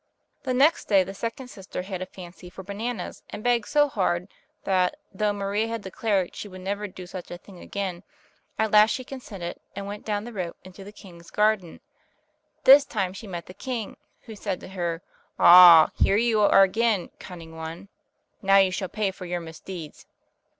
The 0.41 0.53
next 0.55 0.85
day 0.87 1.03
the 1.03 1.13
second 1.13 1.49
sister 1.49 1.83
had 1.83 2.01
a 2.01 2.07
fancy 2.07 2.49
for 2.49 2.63
bananas 2.63 3.21
and 3.29 3.43
begged 3.43 3.67
so 3.67 3.87
hard, 3.87 4.29
that, 4.63 4.95
though 5.13 5.31
Maria 5.31 5.67
had 5.67 5.83
declared 5.83 6.35
she 6.35 6.47
would 6.47 6.61
never 6.61 6.87
do 6.87 7.05
such 7.05 7.29
a 7.29 7.37
thing 7.37 7.59
again, 7.59 8.01
at 8.57 8.71
last 8.71 8.89
she 8.89 9.03
consented, 9.03 9.59
and 9.75 9.85
went 9.85 10.03
down 10.03 10.23
the 10.23 10.33
rope 10.33 10.57
into 10.63 10.83
the 10.83 10.91
king's 10.91 11.29
garden. 11.29 11.81
This 12.63 12.83
time 12.83 13.13
she 13.13 13.27
met 13.27 13.45
the 13.45 13.53
king, 13.53 13.95
who 14.21 14.35
said 14.35 14.59
to 14.61 14.69
her, 14.69 15.03
"Ah, 15.37 15.91
here 15.93 16.17
you 16.17 16.41
are 16.41 16.63
again, 16.63 17.11
cunning 17.19 17.55
one! 17.55 17.87
Now 18.41 18.57
you 18.57 18.71
shall 18.71 18.89
pay 18.89 19.11
for 19.11 19.27
your 19.27 19.39
misdeeds." 19.39 20.07